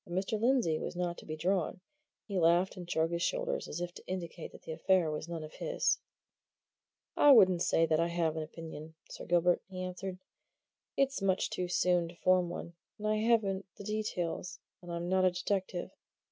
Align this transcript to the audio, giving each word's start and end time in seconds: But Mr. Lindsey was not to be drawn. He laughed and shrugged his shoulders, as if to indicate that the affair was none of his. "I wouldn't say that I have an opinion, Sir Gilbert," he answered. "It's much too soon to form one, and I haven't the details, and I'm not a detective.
But 0.03 0.13
Mr. 0.15 0.41
Lindsey 0.41 0.79
was 0.79 0.95
not 0.95 1.19
to 1.19 1.27
be 1.27 1.35
drawn. 1.35 1.79
He 2.25 2.39
laughed 2.39 2.75
and 2.75 2.89
shrugged 2.89 3.13
his 3.13 3.21
shoulders, 3.21 3.67
as 3.67 3.79
if 3.81 3.93
to 3.93 4.07
indicate 4.07 4.51
that 4.51 4.63
the 4.63 4.71
affair 4.71 5.11
was 5.11 5.29
none 5.29 5.43
of 5.43 5.53
his. 5.53 5.99
"I 7.15 7.31
wouldn't 7.31 7.61
say 7.61 7.85
that 7.85 7.99
I 7.99 8.07
have 8.07 8.35
an 8.35 8.41
opinion, 8.41 8.95
Sir 9.11 9.25
Gilbert," 9.25 9.61
he 9.69 9.83
answered. 9.83 10.17
"It's 10.97 11.21
much 11.21 11.51
too 11.51 11.67
soon 11.67 12.07
to 12.07 12.15
form 12.15 12.49
one, 12.49 12.73
and 12.97 13.07
I 13.07 13.17
haven't 13.17 13.67
the 13.75 13.83
details, 13.83 14.57
and 14.81 14.91
I'm 14.91 15.07
not 15.07 15.23
a 15.23 15.29
detective. 15.29 15.91